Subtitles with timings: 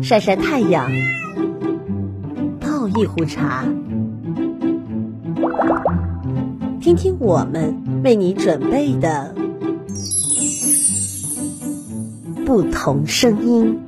[0.00, 0.90] 晒晒太阳，
[2.58, 3.66] 泡一壶茶，
[6.80, 9.34] 听听我们为你准备的
[12.46, 13.78] 不同声音。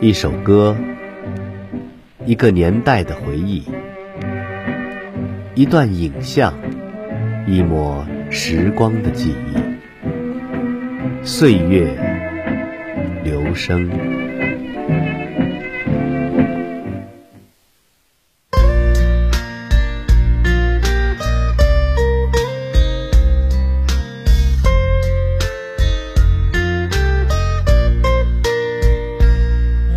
[0.00, 0.74] 一首歌，
[2.24, 3.64] 一个年代的回忆，
[5.54, 6.54] 一段影像，
[7.46, 9.63] 一抹时光的记忆。
[11.26, 11.86] 岁月
[13.24, 13.88] 流声。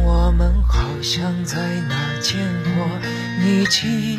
[0.03, 1.57] 我们好像在
[1.89, 2.37] 哪儿见
[2.73, 2.87] 过，
[3.43, 4.17] 你记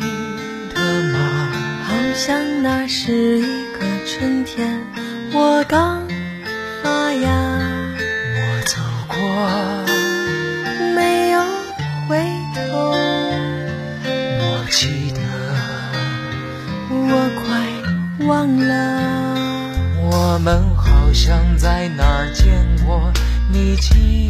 [0.75, 0.79] 得
[1.11, 1.49] 吗？
[1.85, 3.41] 好像那是一
[3.73, 4.79] 个春天，
[5.33, 6.07] 我刚
[22.33, 23.11] 见过，
[23.51, 24.29] 你记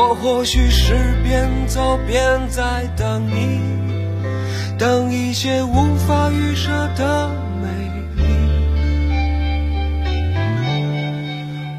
[0.00, 3.60] 我或许是边走边在等你
[4.78, 7.28] 等一些无法预设的
[7.60, 7.68] 美
[8.14, 8.22] 丽。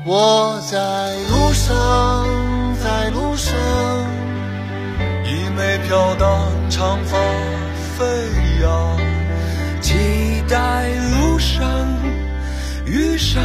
[0.03, 2.27] 我在路上
[2.83, 3.55] 在路上
[5.23, 7.17] 衣袂飘荡长发
[7.97, 8.05] 飞
[8.61, 8.97] 扬
[9.79, 10.89] 期待
[11.21, 11.65] 路上
[12.85, 13.41] 遇上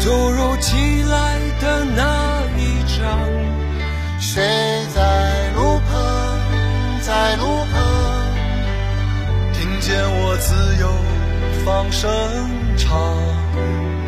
[0.00, 2.27] 突如其来的那
[4.18, 4.42] 谁
[4.94, 6.38] 在路旁
[7.00, 7.82] 在路旁
[9.52, 10.88] 听见我自由
[11.64, 12.10] 放声
[12.76, 12.98] 唱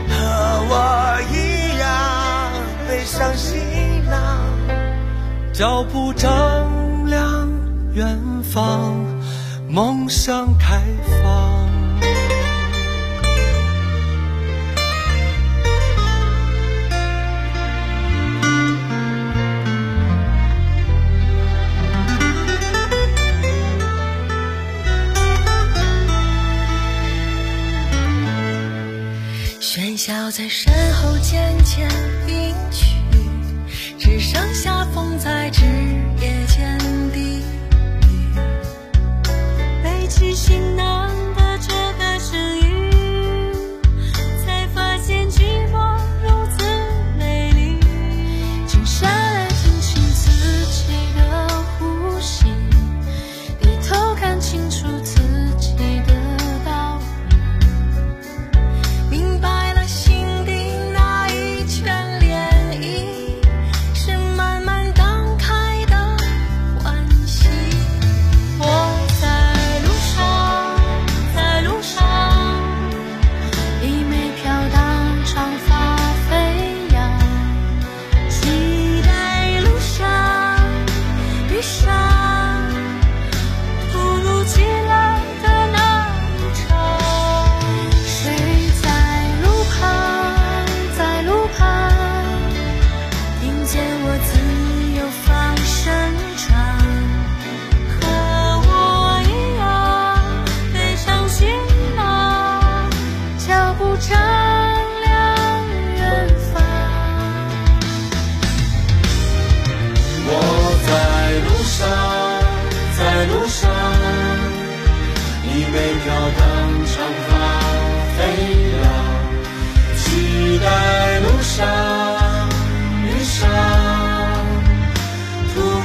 [0.08, 2.52] 和我一样
[2.88, 3.58] 背上行
[4.10, 4.44] 囊
[5.52, 6.30] 脚步丈
[7.06, 7.48] 量
[7.94, 8.94] 远方
[9.68, 10.80] 梦想开
[11.22, 11.69] 放。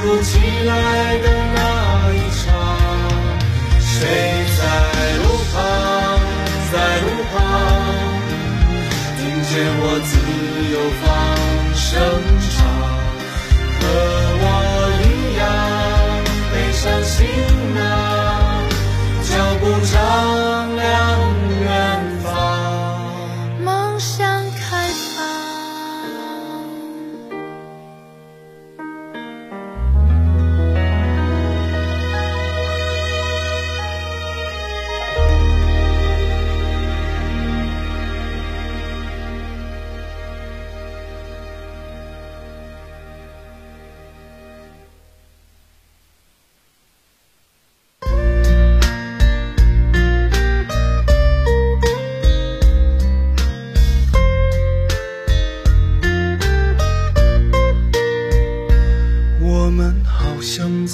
[0.06, 1.58] 突如其来的那
[2.14, 2.46] 一场，
[3.80, 3.98] 谁
[4.56, 4.62] 在
[5.16, 5.58] 路旁？
[6.72, 7.34] 在路旁
[9.18, 9.50] 听见
[9.80, 10.10] 我自
[10.70, 11.04] 由放
[11.74, 11.90] 声。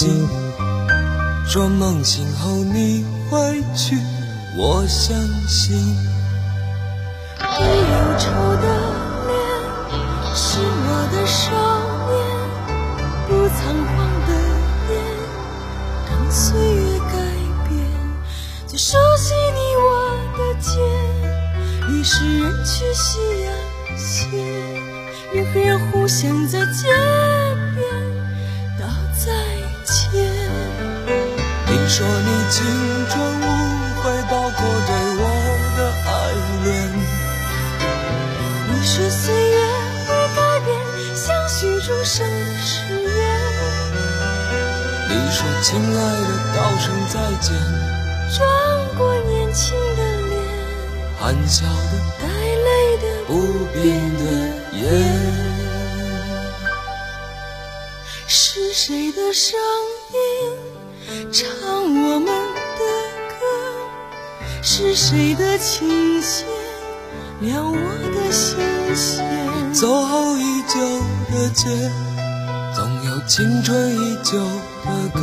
[0.00, 0.28] 风景。
[1.46, 3.98] 说梦醒后你会去，
[4.56, 5.14] 我相
[5.46, 5.76] 信。
[5.76, 8.64] 你忧愁的
[9.26, 9.30] 脸，
[10.34, 11.40] 是我的少
[12.08, 12.12] 年，
[13.28, 13.92] 不仓皇
[14.26, 14.30] 的
[14.88, 14.92] 眼，
[16.08, 17.12] 让岁月改
[17.68, 17.70] 变。
[18.66, 19.84] 最熟悉你我
[20.38, 20.72] 的肩，
[21.90, 23.52] 已是人去夕阳
[23.98, 24.28] 斜，
[25.34, 26.88] 人和人互相再见
[32.00, 32.64] 说你青
[33.10, 33.44] 春无
[34.00, 34.90] 悔，包括对
[35.20, 35.22] 我
[35.76, 35.78] 的
[36.08, 36.08] 爱
[36.64, 36.68] 恋。
[38.68, 39.56] 你说岁月
[40.06, 40.68] 会改变
[41.14, 42.72] 相许终生的誓
[43.04, 43.20] 言，
[45.10, 47.52] 你说亲爱的，道声再见，
[48.34, 48.48] 转
[48.96, 50.40] 过年轻的脸，
[51.20, 53.30] 含笑的，带泪的不
[53.74, 53.84] 变
[54.16, 54.22] 的
[54.72, 54.80] 眼。
[58.26, 59.60] 是谁的声
[60.14, 60.16] 音
[61.32, 61.48] 唱
[61.82, 62.82] 我们的
[63.28, 63.42] 歌？
[64.62, 66.46] 是谁的琴弦
[67.40, 67.74] 撩我
[68.14, 68.58] 的心
[68.94, 69.72] 弦？
[69.72, 70.78] 走后已久
[71.30, 71.66] 的街，
[72.74, 75.20] 总有青春依旧的歌，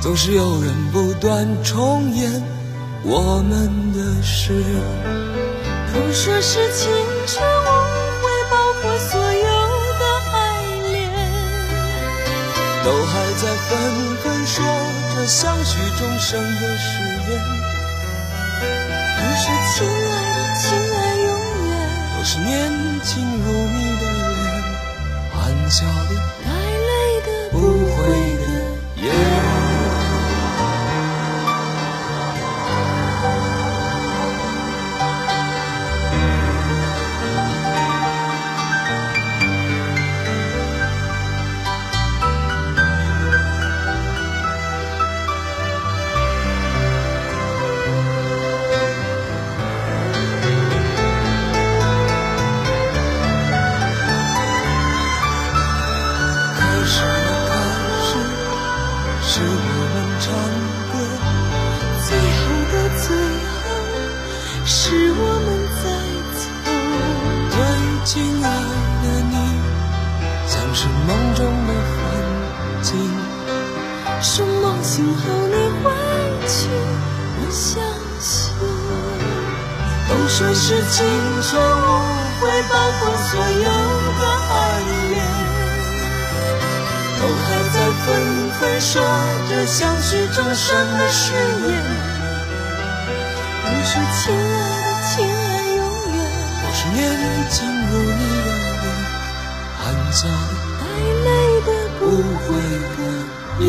[0.00, 2.42] 总是有人不断重演
[3.02, 4.62] 我们的事。
[5.92, 6.88] 都说是青
[7.26, 7.68] 春无
[8.22, 9.48] 悔，包括所有
[9.98, 10.34] 的爱
[10.92, 10.94] 恋。
[12.84, 13.25] 都还在
[13.68, 14.64] 纷纷说
[15.14, 17.40] 着相许终生的誓言，
[19.16, 19.44] 都是
[19.74, 21.28] 亲爱的，亲爱永
[21.68, 21.70] 远。
[22.16, 22.54] 都是年
[23.02, 23.12] 轻
[23.44, 24.46] 如你的脸，
[25.32, 25.34] 含
[25.70, 26.10] 笑的，
[97.26, 98.48] 是年轻如你的
[98.82, 98.86] 脸，
[99.76, 100.30] 含笑的，
[100.78, 100.84] 带
[101.24, 101.28] 泪
[101.66, 101.68] 的，
[101.98, 102.48] 不不悔
[102.96, 102.98] 的
[103.64, 103.66] 眼。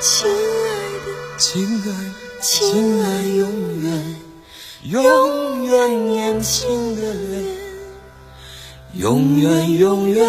[0.00, 0.64] 亲爱
[1.04, 1.88] 的，亲爱的，
[2.40, 2.48] 亲
[3.02, 3.42] 爱永
[3.82, 3.84] 远，
[4.84, 7.44] 永远年轻的脸，
[8.94, 10.26] 永远永远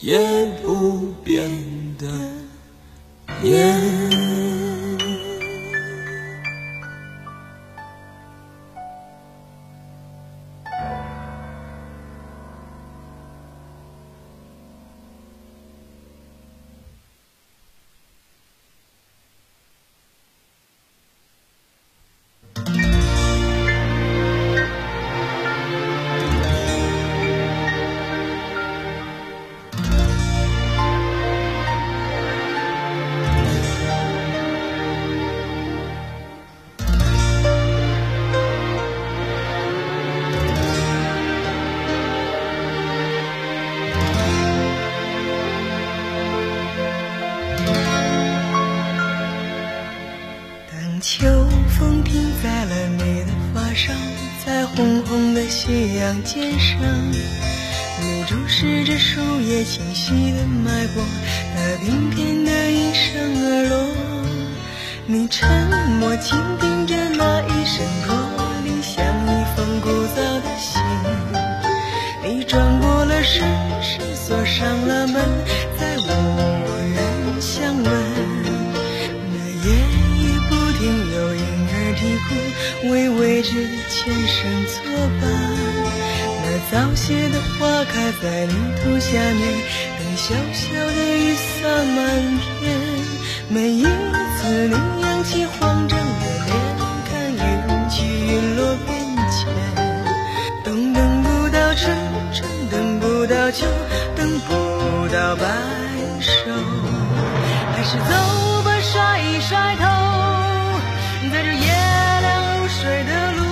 [0.00, 1.50] 也不变
[1.98, 2.06] 的
[3.42, 3.93] 眼。
[56.04, 56.78] 两肩上，
[58.02, 61.02] 你注视着树叶清晰的脉搏，
[61.56, 63.88] 它翩翩地应声而落。
[65.06, 65.48] 你沉
[65.98, 66.73] 默倾听
[87.06, 89.42] 谢的花开在泥土下面
[89.98, 92.80] 等小小的雨洒满天
[93.50, 96.56] 每一次你扬起慌张的脸
[97.04, 98.96] 看云起云落变
[99.28, 99.52] 迁
[100.64, 101.94] 等不到春
[102.32, 103.66] 春等不到秋
[104.16, 105.44] 等不到白
[106.22, 106.32] 首
[107.76, 109.84] 还是走吧甩一甩头
[111.30, 111.68] 在这夜
[112.22, 113.44] 凉如水的路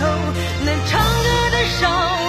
[0.00, 0.02] 口
[0.64, 2.21] 能唱歌的少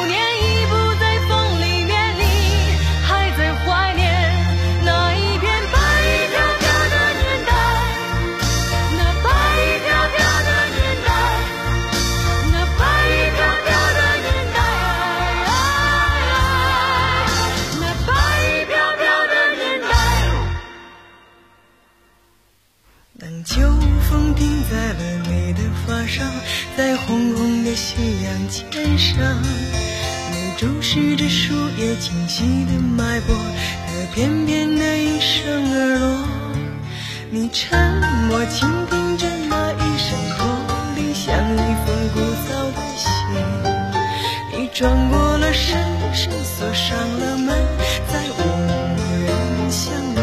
[28.03, 29.41] 阳肩上，
[30.31, 36.27] 你注视着树叶清晰的脉搏和翩翩的一声而落。
[37.31, 37.79] 你沉
[38.27, 40.45] 默倾听着那一声驼
[40.95, 43.09] 铃，像一封古早的信。
[44.55, 45.77] 你转过了身，
[46.13, 47.55] 身锁上了门，
[48.07, 48.39] 再无
[49.25, 50.17] 人相问。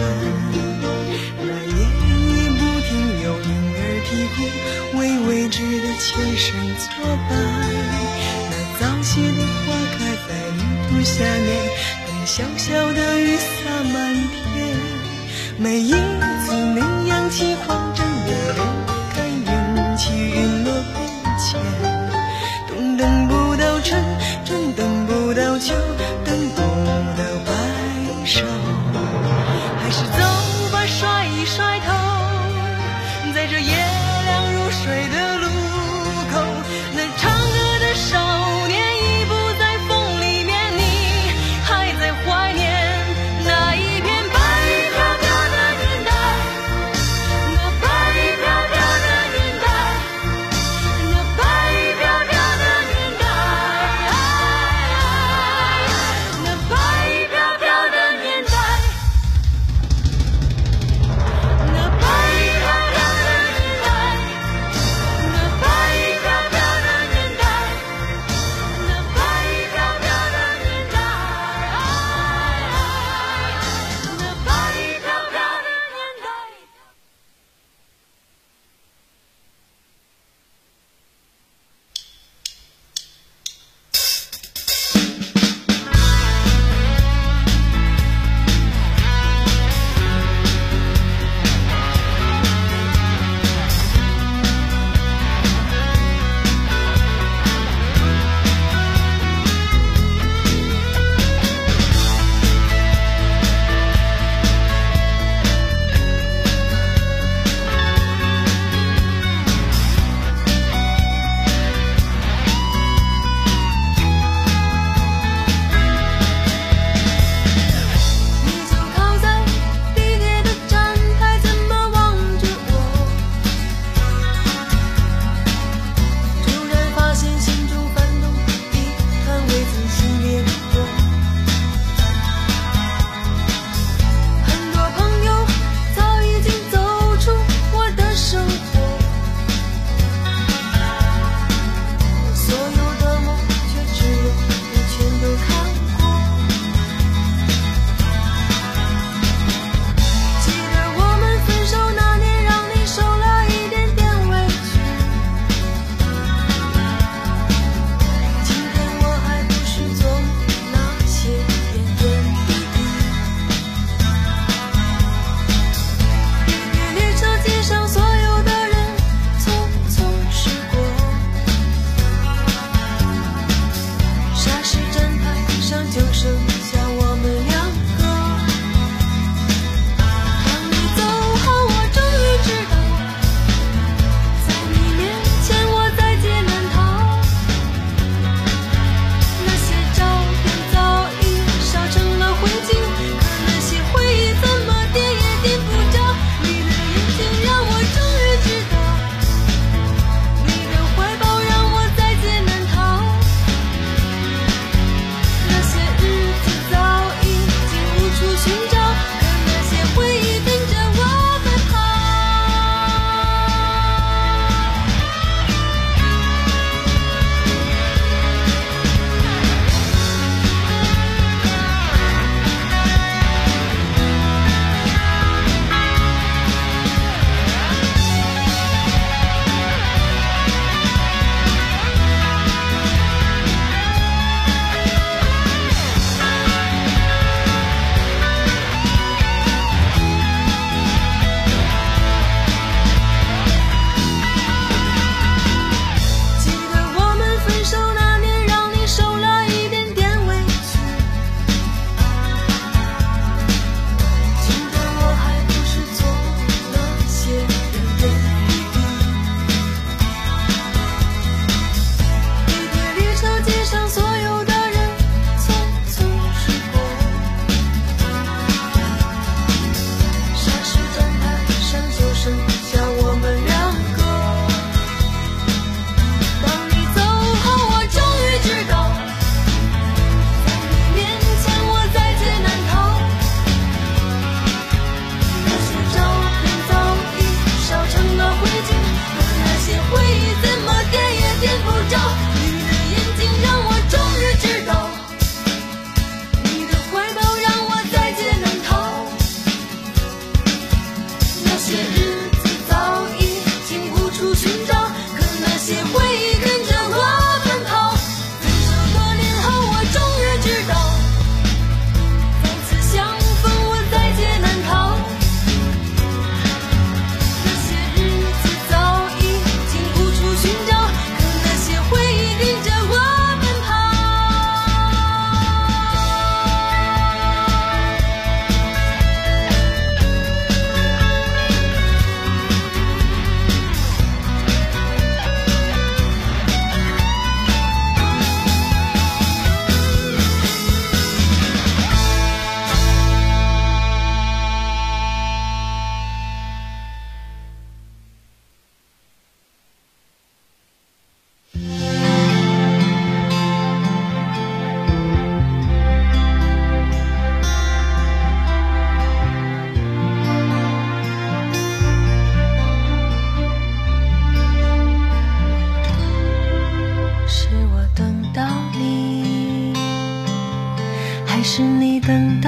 [1.42, 2.88] 那夜已不停
[3.24, 4.38] 有婴儿啼哭，
[5.30, 7.38] 未知的前生作伴。
[8.50, 11.48] 那早谢的花开在泥土下面，
[12.04, 13.94] 等小小的雨洒满
[14.26, 14.74] 天。
[15.56, 18.66] 每一次你扬起慌张的脸，
[19.14, 20.98] 看云起云落变
[21.38, 21.48] 迁。
[22.66, 24.02] 冬等不到春，
[24.44, 25.76] 春等不到秋，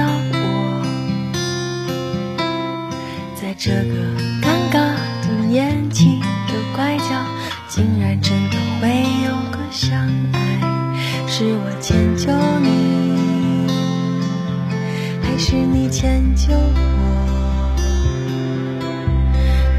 [0.03, 0.83] 到我，
[3.41, 3.95] 在这个
[4.43, 4.75] 尴尬
[5.23, 7.05] 的年纪的拐角，
[7.69, 8.88] 竟然真的会
[9.25, 9.97] 有个相
[10.33, 10.37] 爱，
[11.29, 12.69] 是我迁就你，
[15.23, 16.59] 还是你迁就我？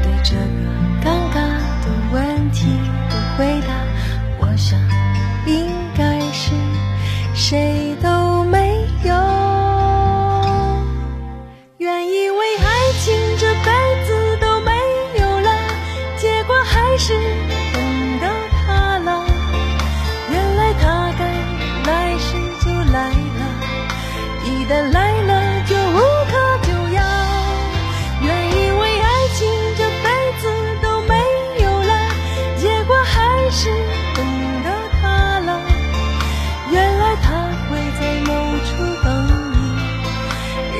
[0.02, 0.40] 对这个
[1.04, 1.36] 尴尬
[1.82, 2.64] 的问题
[3.10, 3.73] 的回答。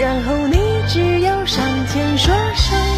[0.04, 2.93] 然后你只要上前说声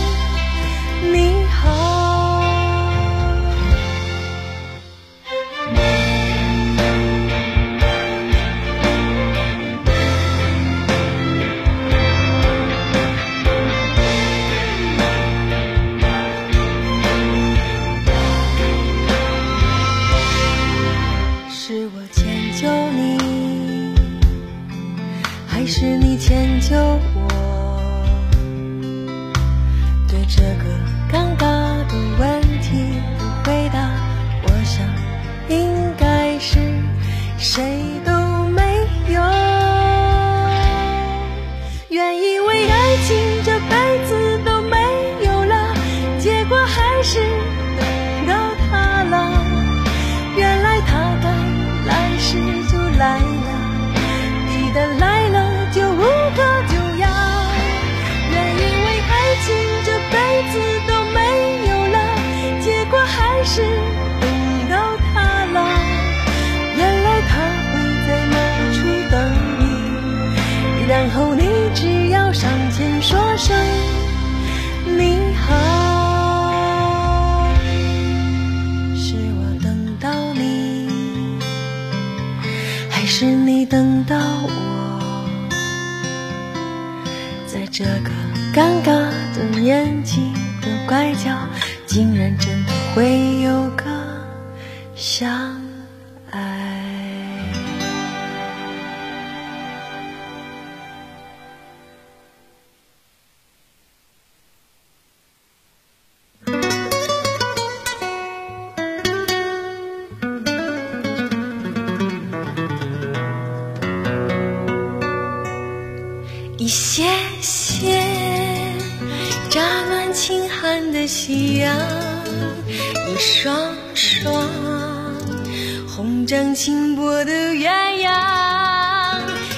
[126.27, 127.71] 红掌轻拨的鸳
[128.05, 128.11] 鸯，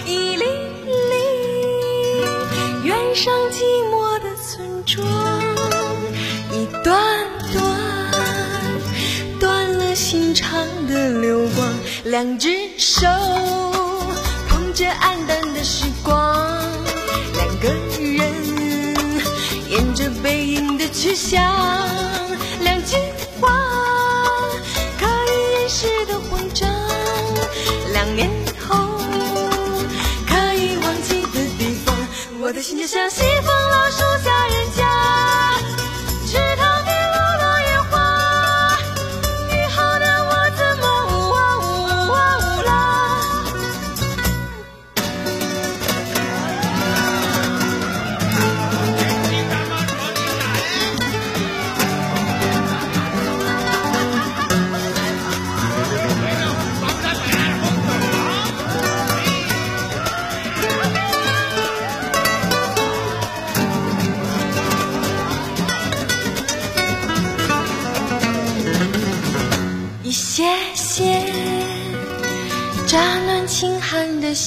[0.04, 0.44] 一粒
[0.84, 1.14] 粒
[2.84, 5.02] 远上寂寞的村庄，
[6.52, 6.94] 一段
[7.54, 7.64] 段
[9.40, 11.66] 断了心肠的流光，
[12.04, 13.06] 两只手
[14.50, 16.60] 捧着黯淡的时光，
[17.32, 18.30] 两个人
[19.70, 21.42] 沿着背影的去向，
[32.48, 33.57] 我的心就像西风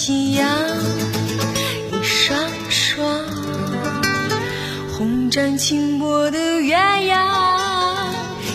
[0.04, 0.50] 夕阳，
[1.92, 2.36] 一双
[2.72, 3.24] 双
[4.98, 7.16] 红掌轻拨的鸳鸯，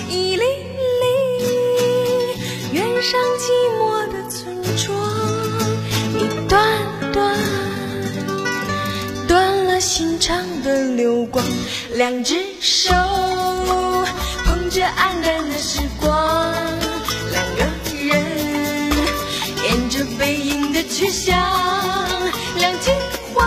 [0.08, 1.06] 一粒粒
[2.72, 4.92] 远上寂寞的村庄，
[6.18, 7.38] 一段段
[9.28, 11.44] 断了心肠的流光，
[11.94, 12.92] 两只手
[14.44, 15.78] 捧着黯淡的时
[21.06, 21.38] 影的去向，
[22.56, 22.90] 两句
[23.32, 23.44] 话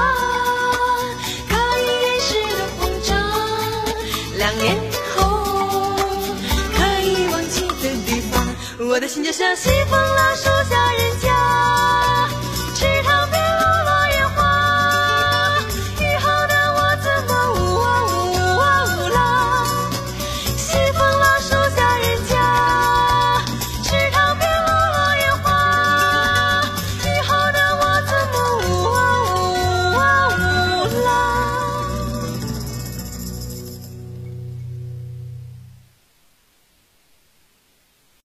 [1.50, 3.10] 可以掩饰的慌张，
[4.38, 4.78] 两年
[5.15, 5.19] 后
[6.74, 8.41] 可以忘记的地方，
[8.88, 9.98] 我的心就像西风